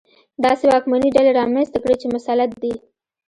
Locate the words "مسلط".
2.15-2.51